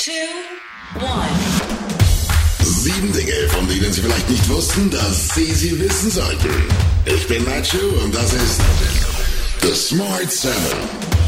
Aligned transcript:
Two, 0.00 0.12
one. 0.98 1.28
Sieben 2.62 3.12
Dinge, 3.12 3.48
von 3.48 3.68
denen 3.68 3.92
Sie 3.92 4.00
vielleicht 4.00 4.30
nicht 4.30 4.48
wussten, 4.48 4.88
dass 4.88 5.34
Sie 5.34 5.52
sie 5.52 5.78
wissen 5.78 6.10
sollten. 6.10 6.48
Ich 7.04 7.28
bin 7.28 7.44
Nacho 7.44 7.76
und 8.02 8.14
das 8.14 8.32
ist 8.32 8.60
The 9.60 9.74
Smart 9.74 10.32
Seven. 10.32 10.56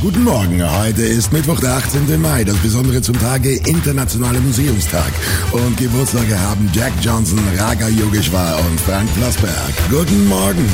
Guten 0.00 0.24
Morgen, 0.24 0.62
heute 0.80 1.02
ist 1.02 1.32
Mittwoch, 1.34 1.60
der 1.60 1.76
18. 1.76 2.18
Mai, 2.20 2.44
das 2.44 2.56
Besondere 2.56 3.02
zum 3.02 3.18
Tage 3.20 3.56
Internationale 3.66 4.40
Museumstag. 4.40 5.12
Und 5.52 5.76
Geburtstage 5.76 6.40
haben 6.40 6.70
Jack 6.72 6.92
Johnson, 7.02 7.40
Raga 7.58 7.88
Yogeshwar 7.88 8.58
und 8.58 8.80
Frank 8.80 9.12
Plasberg. 9.14 9.74
Guten 9.90 10.26
Morgen. 10.28 10.66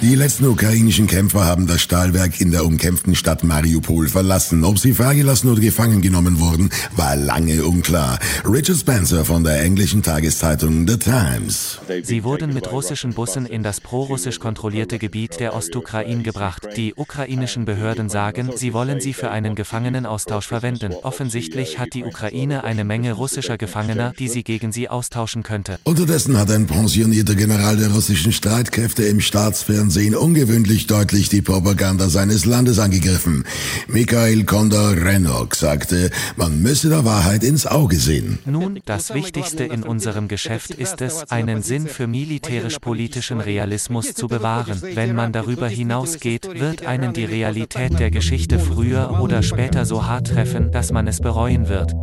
Die 0.00 0.14
letzten 0.14 0.46
ukrainischen 0.46 1.08
Kämpfer 1.08 1.44
haben 1.44 1.66
das 1.66 1.80
Stahlwerk 1.80 2.40
in 2.40 2.52
der 2.52 2.64
umkämpften 2.64 3.16
Stadt 3.16 3.42
Mariupol 3.42 4.08
verlassen. 4.08 4.62
Ob 4.62 4.78
sie 4.78 4.92
freigelassen 4.92 5.50
oder 5.50 5.60
gefangen 5.60 6.02
genommen 6.02 6.38
wurden, 6.38 6.70
war 6.94 7.16
lange 7.16 7.64
unklar. 7.64 8.20
Richard 8.44 8.78
Spencer 8.78 9.24
von 9.24 9.42
der 9.42 9.60
englischen 9.60 10.04
Tageszeitung 10.04 10.86
The 10.86 10.98
Times. 10.98 11.80
Sie 12.04 12.22
wurden 12.22 12.54
mit 12.54 12.70
russischen 12.70 13.12
Bussen 13.12 13.44
in 13.44 13.64
das 13.64 13.80
prorussisch 13.80 14.38
kontrollierte 14.38 15.00
Gebiet 15.00 15.40
der 15.40 15.56
Ostukraine 15.56 16.22
gebracht. 16.22 16.68
Die 16.76 16.94
ukrainischen 16.94 17.64
Behörden 17.64 18.08
sagen, 18.08 18.50
sie 18.54 18.72
wollen 18.72 19.00
sie 19.00 19.14
für 19.14 19.32
einen 19.32 19.56
Gefangenenaustausch 19.56 20.46
verwenden. 20.46 20.92
Offensichtlich 21.02 21.80
hat 21.80 21.94
die 21.94 22.04
Ukraine 22.04 22.62
eine 22.62 22.84
Menge 22.84 23.14
russischer 23.14 23.58
Gefangener, 23.58 24.12
die 24.16 24.28
sie 24.28 24.44
gegen 24.44 24.70
sie 24.70 24.88
austauschen 24.88 25.42
könnte. 25.42 25.80
Unterdessen 25.82 26.38
hat 26.38 26.52
ein 26.52 26.68
pensionierter 26.68 27.34
General 27.34 27.76
der 27.76 27.88
russischen 27.88 28.30
Streitkräfte 28.30 29.02
im 29.02 29.20
Staatsfernsehen 29.20 29.87
ungewöhnlich 30.14 30.86
deutlich 30.86 31.28
die 31.28 31.42
Propaganda 31.42 32.08
seines 32.08 32.44
Landes 32.44 32.78
angegriffen. 32.78 33.44
Mikhail 33.86 34.44
Kondor-Renok 34.44 35.54
sagte, 35.54 36.10
man 36.36 36.62
müsse 36.62 36.88
der 36.88 37.04
Wahrheit 37.04 37.44
ins 37.44 37.66
Auge 37.66 37.96
sehen. 37.96 38.38
Nun, 38.44 38.80
das 38.84 39.14
Wichtigste 39.14 39.64
in 39.64 39.82
unserem 39.82 40.28
Geschäft 40.28 40.70
ist 40.70 41.00
es, 41.00 41.30
einen 41.30 41.62
Sinn 41.62 41.86
für 41.86 42.06
militärisch-politischen 42.06 43.40
Realismus 43.40 44.14
zu 44.14 44.28
bewahren. 44.28 44.80
Wenn 44.82 45.14
man 45.14 45.32
darüber 45.32 45.68
hinausgeht, 45.68 46.48
wird 46.54 46.86
einen 46.86 47.12
die 47.12 47.24
Realität 47.24 47.98
der 47.98 48.10
Geschichte 48.10 48.58
früher 48.58 49.20
oder 49.20 49.42
später 49.42 49.84
so 49.84 50.06
hart 50.06 50.28
treffen, 50.28 50.70
dass 50.72 50.92
man 50.92 51.06
es 51.06 51.20
bereuen 51.20 51.68
wird. 51.68 51.94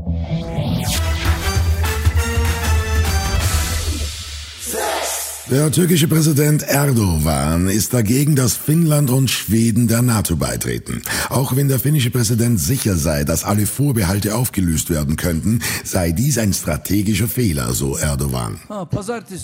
Der 5.51 5.71
türkische 5.71 6.07
Präsident 6.07 6.63
Erdogan 6.63 7.69
ist 7.69 7.93
dagegen, 7.93 8.35
dass 8.35 8.55
Finnland 8.55 9.11
und 9.11 9.29
Schweden 9.29 9.87
der 9.87 10.01
NATO 10.01 10.35
beitreten. 10.35 11.03
Auch 11.29 11.55
wenn 11.55 11.67
der 11.67 11.77
finnische 11.77 12.09
Präsident 12.09 12.59
sicher 12.59 12.95
sei, 12.95 13.23
dass 13.23 13.43
alle 13.43 13.67
Vorbehalte 13.67 14.33
aufgelöst 14.33 14.89
werden 14.89 15.17
könnten, 15.17 15.61
sei 15.83 16.13
dies 16.13 16.39
ein 16.39 16.51
strategischer 16.51 17.27
Fehler, 17.27 17.73
so 17.73 17.95
Erdogan. 17.95 18.59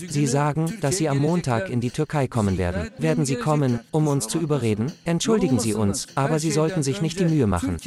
Sie 0.10 0.26
sagen, 0.26 0.74
dass 0.82 0.98
Sie 0.98 1.08
am 1.08 1.20
Montag 1.20 1.70
in 1.70 1.82
die 1.82 1.92
Türkei 1.92 2.28
kommen 2.28 2.58
werden. 2.58 2.90
Werden 2.98 3.28
Sie 3.28 3.36
kommen, 3.36 3.80
um 3.92 4.08
uns 4.08 4.28
zu 4.28 4.40
überreden? 4.40 4.92
Entschuldigen 5.06 5.60
Sie 5.60 5.76
uns, 5.76 6.08
aber 6.16 6.40
Sie 6.40 6.52
sollten 6.52 6.82
sich 6.82 7.04
nicht 7.04 7.20
die 7.20 7.26
Mühe 7.26 7.46
machen. 7.46 7.78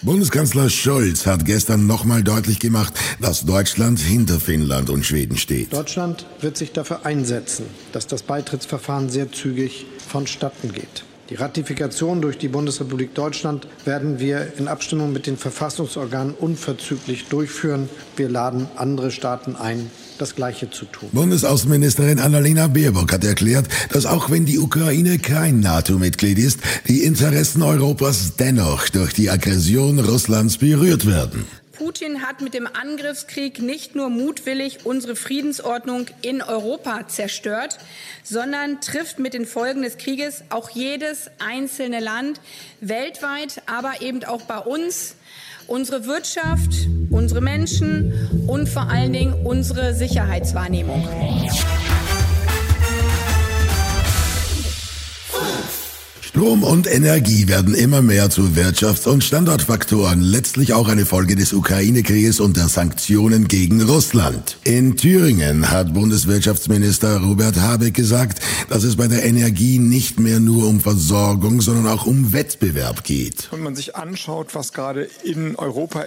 Bundeskanzler 0.00 0.70
Scholz 0.70 1.26
hat 1.26 1.44
gestern 1.44 1.86
nochmal 1.86 2.22
deutlich 2.22 2.60
gemacht, 2.60 2.94
dass 3.20 3.44
Deutschland 3.44 4.00
hinter 4.00 4.40
Finnland 4.40 4.88
und 4.88 5.04
Schweden 5.04 5.36
steht. 5.36 5.70
Deutschland 5.70 6.26
wird 6.40 6.56
sich 6.56 6.72
dafür 6.72 7.04
einsetzen, 7.04 7.41
dass 7.92 8.06
das 8.06 8.22
Beitrittsverfahren 8.22 9.10
sehr 9.10 9.32
zügig 9.32 9.86
vonstatten 10.08 10.72
geht. 10.72 11.04
Die 11.32 11.36
Ratifikation 11.36 12.20
durch 12.20 12.36
die 12.36 12.48
Bundesrepublik 12.48 13.14
Deutschland 13.14 13.66
werden 13.86 14.18
wir 14.18 14.52
in 14.58 14.68
Abstimmung 14.68 15.14
mit 15.14 15.26
den 15.26 15.38
Verfassungsorganen 15.38 16.34
unverzüglich 16.34 17.28
durchführen. 17.28 17.88
Wir 18.16 18.28
laden 18.28 18.66
andere 18.76 19.10
Staaten 19.10 19.56
ein, 19.56 19.90
das 20.18 20.34
Gleiche 20.34 20.68
zu 20.68 20.84
tun. 20.84 21.08
Bundesaußenministerin 21.12 22.18
Annalena 22.18 22.66
Baerbock 22.66 23.14
hat 23.14 23.24
erklärt, 23.24 23.66
dass 23.92 24.04
auch 24.04 24.30
wenn 24.30 24.44
die 24.44 24.58
Ukraine 24.58 25.18
kein 25.18 25.60
NATO-Mitglied 25.60 26.38
ist, 26.38 26.58
die 26.86 27.02
Interessen 27.02 27.62
Europas 27.62 28.36
dennoch 28.38 28.90
durch 28.90 29.14
die 29.14 29.30
Aggression 29.30 30.00
Russlands 30.00 30.58
berührt 30.58 31.06
werden. 31.06 31.46
Putin 31.92 32.22
hat 32.22 32.40
mit 32.40 32.54
dem 32.54 32.66
Angriffskrieg 32.66 33.60
nicht 33.60 33.94
nur 33.94 34.08
mutwillig 34.08 34.86
unsere 34.86 35.14
Friedensordnung 35.14 36.06
in 36.22 36.40
Europa 36.40 37.06
zerstört, 37.06 37.76
sondern 38.22 38.80
trifft 38.80 39.18
mit 39.18 39.34
den 39.34 39.44
Folgen 39.44 39.82
des 39.82 39.98
Krieges 39.98 40.42
auch 40.48 40.70
jedes 40.70 41.30
einzelne 41.38 42.00
Land 42.00 42.40
weltweit, 42.80 43.60
aber 43.66 44.00
eben 44.00 44.24
auch 44.24 44.40
bei 44.40 44.56
uns, 44.56 45.16
unsere 45.66 46.06
Wirtschaft, 46.06 46.88
unsere 47.10 47.42
Menschen 47.42 48.46
und 48.46 48.70
vor 48.70 48.88
allen 48.88 49.12
Dingen 49.12 49.34
unsere 49.44 49.94
Sicherheitswahrnehmung. 49.94 51.06
Strom 56.34 56.64
und 56.64 56.90
Energie 56.90 57.46
werden 57.46 57.74
immer 57.74 58.00
mehr 58.00 58.30
zu 58.30 58.54
Wirtschafts- 58.56 59.06
und 59.06 59.22
Standortfaktoren, 59.22 60.22
letztlich 60.22 60.72
auch 60.72 60.88
eine 60.88 61.04
Folge 61.04 61.36
des 61.36 61.52
Ukraine-Krieges 61.52 62.40
und 62.40 62.56
der 62.56 62.68
Sanktionen 62.68 63.48
gegen 63.48 63.82
Russland. 63.82 64.56
In 64.64 64.96
Thüringen 64.96 65.70
hat 65.70 65.92
Bundeswirtschaftsminister 65.92 67.18
Robert 67.20 67.60
Habeck 67.60 67.92
gesagt, 67.92 68.42
dass 68.70 68.82
es 68.82 68.96
bei 68.96 69.08
der 69.08 69.24
Energie 69.24 69.78
nicht 69.78 70.20
mehr 70.20 70.40
nur 70.40 70.68
um 70.68 70.80
Versorgung, 70.80 71.60
sondern 71.60 71.86
auch 71.86 72.06
um 72.06 72.32
Wettbewerb 72.32 73.04
geht. 73.04 73.48
Wenn 73.52 73.62
man 73.62 73.76
sich 73.76 73.94
anschaut, 73.94 74.54
was 74.54 74.72
gerade 74.72 75.10
in 75.24 75.54
Europa 75.56 76.06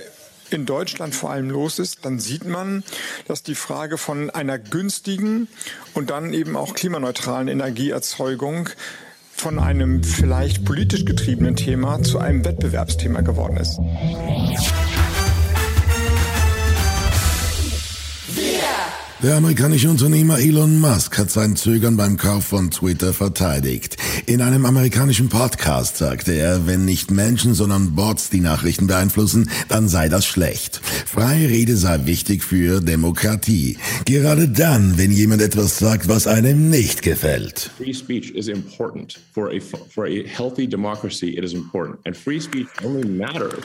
in 0.49 0.65
Deutschland 0.65 1.13
vor 1.13 1.29
allem 1.29 1.51
los 1.51 1.77
ist, 1.77 1.99
dann 2.01 2.17
sieht 2.17 2.45
man, 2.45 2.83
dass 3.27 3.43
die 3.43 3.55
Frage 3.55 3.99
von 3.99 4.31
einer 4.31 4.57
günstigen 4.57 5.47
und 5.93 6.09
dann 6.09 6.33
eben 6.33 6.55
auch 6.55 6.73
klimaneutralen 6.73 7.47
Energieerzeugung 7.47 8.69
von 9.35 9.59
einem 9.59 10.03
vielleicht 10.03 10.65
politisch 10.65 11.05
getriebenen 11.05 11.55
Thema 11.55 12.01
zu 12.01 12.19
einem 12.19 12.43
Wettbewerbsthema 12.45 13.21
geworden 13.21 13.57
ist. 13.57 13.77
Der 19.21 19.37
amerikanische 19.37 19.89
Unternehmer 19.89 20.39
Elon 20.39 20.79
Musk 20.79 21.17
hat 21.17 21.31
sein 21.31 21.55
Zögern 21.55 21.97
beim 21.97 22.15
Kauf 22.17 22.45
von 22.45 22.69
Twitter 22.71 23.13
verteidigt. 23.13 23.94
In 24.27 24.41
einem 24.41 24.65
amerikanischen 24.65 25.29
Podcast 25.29 25.97
sagte 25.97 26.33
er, 26.33 26.65
wenn 26.65 26.83
nicht 26.83 27.11
Menschen, 27.11 27.53
sondern 27.53 27.93
Bots 27.93 28.31
die 28.31 28.39
Nachrichten 28.39 28.87
beeinflussen, 28.87 29.51
dann 29.67 29.87
sei 29.87 30.09
das 30.09 30.25
schlecht. 30.25 30.81
Freie 31.05 31.47
Rede 31.47 31.77
sei 31.77 32.07
wichtig 32.07 32.43
für 32.43 32.81
Demokratie. 32.81 33.77
Gerade 34.05 34.47
dann, 34.49 34.97
wenn 34.97 35.11
jemand 35.11 35.43
etwas 35.43 35.77
sagt, 35.77 36.07
was 36.07 36.25
einem 36.25 36.71
nicht 36.71 37.03
gefällt. 37.03 37.69
Free 37.77 37.93
speech 37.93 38.31
is 38.31 38.47
important 38.47 39.19
for 39.31 39.51
a 39.51 39.59
for 39.59 40.05
a 40.05 40.23
healthy 40.25 40.67
democracy. 40.67 41.37
It 41.37 41.43
is 41.43 41.53
important, 41.53 41.99
and 42.05 42.17
free 42.17 42.39
speech 42.39 42.67
only 42.83 43.07
matters. 43.07 43.63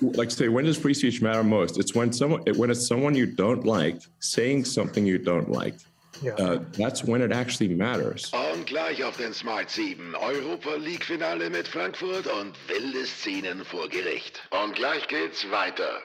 Like 0.00 0.30
say 0.30 0.48
when 0.48 0.64
does 0.64 0.76
free 0.76 0.94
speech 0.94 1.22
matter 1.22 1.44
most? 1.44 1.78
It's 1.78 1.94
when 1.94 2.12
someone 2.12 2.42
when 2.56 2.70
it's 2.70 2.86
someone 2.86 3.14
you 3.14 3.26
don't 3.26 3.64
like 3.64 4.00
saying 4.20 4.64
something 4.64 5.06
you 5.06 5.18
don't 5.18 5.50
like. 5.50 5.74
Yeah. 6.22 6.34
Uh, 6.34 6.64
that's 6.72 7.04
when 7.04 7.22
it 7.22 7.32
actually 7.32 7.74
matters. 7.74 8.32
Und 8.32 8.66
gleich 8.66 9.02
auf 9.02 9.16
den 9.16 9.32
Smart 9.32 9.68
7 9.70 10.14
Europa 10.14 10.76
League 10.76 11.04
Finale 11.04 11.50
mit 11.50 11.66
Frankfurt 11.66 12.26
und 12.26 12.54
wilde 12.68 13.04
Szenen 13.06 13.64
vor 13.64 13.88
Gericht. 13.88 14.40
Und 14.50 14.74
gleich 14.76 15.06
geht's 15.08 15.44
weiter. 15.50 16.02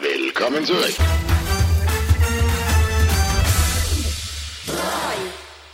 Willkommen 0.00 0.64
zurück. 0.64 0.94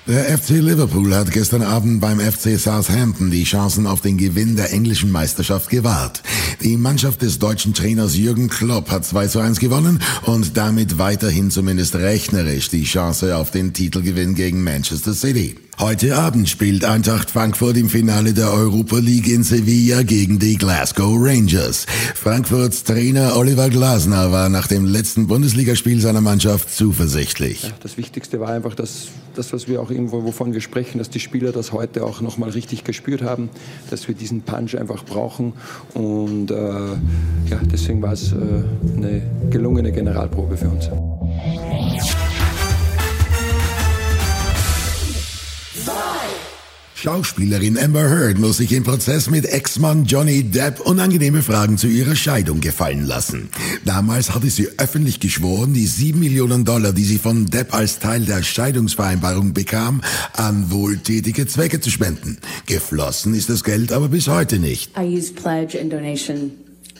Der 0.08 0.38
FC 0.38 0.50
Liverpool 0.50 1.12
hat 1.16 1.32
gestern 1.32 1.62
Abend 1.62 2.00
beim 2.00 2.20
FC 2.20 2.60
Southampton 2.60 3.28
die 3.28 3.42
Chancen 3.42 3.88
auf 3.88 4.02
den 4.02 4.16
Gewinn 4.16 4.54
der 4.54 4.72
englischen 4.72 5.10
Meisterschaft 5.10 5.68
gewahrt. 5.68 6.22
Die 6.62 6.76
Mannschaft 6.76 7.22
des 7.22 7.40
deutschen 7.40 7.74
Trainers 7.74 8.16
Jürgen 8.16 8.48
Klopp 8.48 8.88
hat 8.92 9.04
2 9.04 9.26
zu 9.26 9.40
1 9.40 9.58
gewonnen 9.58 10.00
und 10.22 10.56
damit 10.56 10.98
weiterhin 10.98 11.50
zumindest 11.50 11.96
rechnerisch 11.96 12.68
die 12.68 12.84
Chance 12.84 13.36
auf 13.36 13.50
den 13.50 13.72
Titelgewinn 13.72 14.36
gegen 14.36 14.62
Manchester 14.62 15.12
City. 15.12 15.56
Heute 15.78 16.16
Abend 16.16 16.48
spielt 16.48 16.86
Eintracht 16.86 17.30
Frankfurt 17.30 17.76
im 17.76 17.90
Finale 17.90 18.32
der 18.32 18.50
Europa 18.50 18.96
League 18.96 19.28
in 19.28 19.42
Sevilla 19.42 20.04
gegen 20.04 20.38
die 20.38 20.56
Glasgow 20.56 21.14
Rangers. 21.18 21.84
Frankfurts 22.14 22.82
Trainer 22.84 23.36
Oliver 23.36 23.68
Glasner 23.68 24.32
war 24.32 24.48
nach 24.48 24.68
dem 24.68 24.86
letzten 24.86 25.26
Bundesligaspiel 25.26 26.00
seiner 26.00 26.22
Mannschaft 26.22 26.74
zuversichtlich. 26.74 27.64
Ja, 27.64 27.70
das 27.82 27.98
Wichtigste 27.98 28.40
war 28.40 28.48
einfach, 28.48 28.74
dass 28.74 29.08
das, 29.34 29.52
was 29.52 29.68
wir 29.68 29.82
auch 29.82 29.90
irgendwo, 29.90 30.24
wovon 30.24 30.54
wir 30.54 30.62
sprechen, 30.62 30.96
dass 30.96 31.10
die 31.10 31.20
Spieler 31.20 31.52
das 31.52 31.72
heute 31.72 32.04
auch 32.04 32.22
nochmal 32.22 32.48
richtig 32.48 32.84
gespürt 32.84 33.20
haben, 33.20 33.50
dass 33.90 34.08
wir 34.08 34.14
diesen 34.14 34.40
Punch 34.40 34.78
einfach 34.78 35.04
brauchen. 35.04 35.52
Und 35.92 36.50
äh, 36.50 36.54
ja, 36.54 37.60
deswegen 37.70 38.00
war 38.00 38.14
es 38.14 38.32
äh, 38.32 38.36
eine 38.96 39.22
gelungene 39.50 39.92
Generalprobe 39.92 40.56
für 40.56 40.70
uns. 40.70 40.88
Schauspielerin 47.06 47.78
Amber 47.78 48.10
Heard 48.10 48.40
muss 48.40 48.56
sich 48.56 48.72
im 48.72 48.82
Prozess 48.82 49.30
mit 49.30 49.44
Ex-Mann 49.44 50.06
Johnny 50.06 50.42
Depp 50.42 50.80
unangenehme 50.80 51.40
Fragen 51.40 51.78
zu 51.78 51.86
ihrer 51.86 52.16
Scheidung 52.16 52.60
gefallen 52.60 53.06
lassen. 53.06 53.48
Damals 53.84 54.34
hatte 54.34 54.50
sie 54.50 54.70
öffentlich 54.78 55.20
geschworen, 55.20 55.72
die 55.72 55.86
sieben 55.86 56.18
Millionen 56.18 56.64
Dollar, 56.64 56.92
die 56.92 57.04
sie 57.04 57.18
von 57.18 57.46
Depp 57.46 57.72
als 57.74 58.00
Teil 58.00 58.24
der 58.24 58.42
Scheidungsvereinbarung 58.42 59.52
bekam, 59.52 60.00
an 60.32 60.72
wohltätige 60.72 61.46
Zwecke 61.46 61.78
zu 61.80 61.90
spenden. 61.90 62.38
Geflossen 62.66 63.34
ist 63.34 63.50
das 63.50 63.62
Geld 63.62 63.92
aber 63.92 64.08
bis 64.08 64.26
heute 64.26 64.58
nicht. 64.58 64.90
I 64.98 65.04
use 65.04 65.32
pledge 65.32 65.80
and 65.80 65.92
donation 65.92 66.50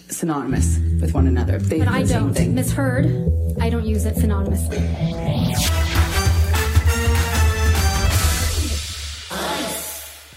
synonymous 0.09 0.79
with 1.00 1.12
one 1.14 1.26
another. 1.26 1.59
They 1.59 1.81
But 1.81 1.88
I 1.88 2.05
don't. 2.05 2.55
Miss 2.55 2.76
Heard, 2.76 3.06
I 3.61 3.70
don't 3.70 3.85
use 3.85 4.06
it 4.06 4.14
synonymously. 4.14 5.86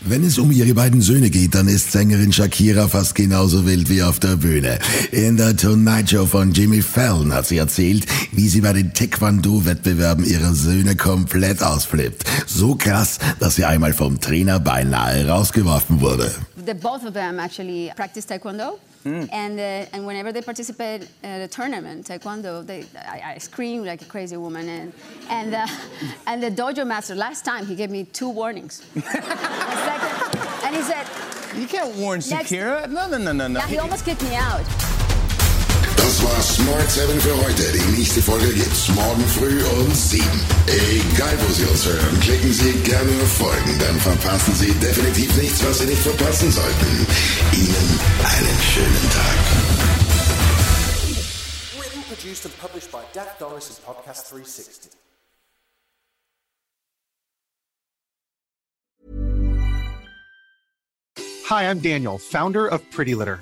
Wenn 0.10 0.24
es 0.24 0.40
um 0.40 0.50
ihre 0.50 0.74
beiden 0.74 1.02
Söhne 1.04 1.30
geht, 1.30 1.54
dann 1.54 1.68
ist 1.68 1.92
Sängerin 1.92 2.34
Shakira 2.34 2.88
fast 2.88 3.14
genauso 3.14 3.68
wild 3.68 3.92
wie 3.92 4.02
auf 4.02 4.20
der 4.20 4.38
Bühne. 4.38 4.80
In 5.12 5.38
der 5.38 5.56
Tonight 5.56 6.10
Show 6.10 6.26
von 6.26 6.52
Jimmy 6.52 6.82
Fallon 6.82 7.32
hat 7.32 7.46
sie 7.46 7.58
erzählt, 7.58 8.08
wie 8.32 8.48
sie 8.48 8.62
bei 8.62 8.74
den 8.74 8.92
Taekwondo-Wettbewerben 8.92 10.26
ihrer 10.26 10.56
Söhne 10.56 10.96
komplett 10.96 11.62
ausflippt. 11.62 12.24
So 12.48 12.74
krass, 12.74 13.20
dass 13.40 13.58
sie 13.58 13.66
einmal 13.66 13.94
vom 13.94 14.20
Trainer 14.20 14.60
beinahe 14.60 15.28
rausgeworfen 15.28 16.02
wurde. 16.02 16.34
The 16.66 16.74
both 16.74 17.06
of 17.06 17.14
them 17.14 17.38
actually 17.38 17.92
practice 17.96 18.26
Taekwondo. 18.26 18.80
Mm. 19.06 19.30
And, 19.32 19.60
uh, 19.60 19.90
and 19.94 20.06
whenever 20.06 20.32
they 20.32 20.42
participate 20.42 21.08
at 21.24 21.42
a 21.42 21.48
tournament, 21.48 22.08
taekwondo, 22.08 22.66
they, 22.66 22.86
I, 22.96 23.34
I 23.36 23.38
scream 23.38 23.86
like 23.86 24.02
a 24.02 24.06
crazy 24.06 24.38
woman. 24.38 24.68
And, 24.68 24.94
and, 25.30 25.56
uh, 25.56 25.68
and 26.28 26.44
the 26.44 26.52
dojo 26.52 26.86
master, 26.86 27.16
last 27.16 27.46
time, 27.46 27.66
he 27.66 27.76
gave 27.76 27.90
me 27.90 28.04
two 28.04 28.30
warnings. 28.30 28.86
and 28.96 30.76
he 30.76 30.82
said, 30.82 31.08
You 31.56 31.68
can't 31.68 31.96
warn 31.96 32.20
Shakira. 32.20 32.90
No, 32.90 33.08
no, 33.08 33.18
no, 33.18 33.32
no, 33.32 33.48
no. 33.48 33.60
Yeah, 33.60 33.68
he 33.68 33.78
almost 33.78 34.04
kicked 34.06 34.24
me 34.24 34.36
out. 34.36 34.99
Das 36.02 36.24
war 36.24 36.42
Smart 36.42 36.90
7 36.90 37.20
für 37.20 37.36
heute. 37.44 37.72
Die 37.74 37.98
nächste 37.98 38.22
Folge 38.22 38.54
gibt's 38.54 38.88
morgen 38.90 39.28
früh 39.28 39.62
um 39.66 39.94
7. 39.94 40.24
Egal, 40.68 41.38
wo 41.42 41.54
Sie 41.54 41.66
uns 41.66 41.86
hören, 41.86 42.20
klicken 42.22 42.54
Sie 42.54 42.72
gerne 42.84 43.12
auf 43.22 43.34
Folgen, 43.34 43.78
dann 43.80 44.00
verpassen 44.00 44.56
Sie 44.56 44.72
definitiv 44.76 45.36
nichts, 45.36 45.64
was 45.66 45.80
Sie 45.80 45.88
nicht 45.88 46.02
verpassen 46.02 46.52
sollten. 46.52 47.06
Ihnen 47.52 48.00
einen 48.24 48.60
schönen 48.72 49.10
Tag. 49.12 49.38
Written, 51.78 52.04
produced 52.08 52.46
and 52.46 52.58
published 52.60 52.92
by 52.92 53.02
Dak 53.14 53.38
Doris 53.38 53.70
and 53.70 53.86
Podcast 53.86 54.30
360. 54.30 54.92
Hi, 61.50 61.70
I'm 61.70 61.80
Daniel, 61.80 62.18
founder 62.18 62.68
of 62.68 62.82
Pretty 62.90 63.16
Litter. 63.16 63.42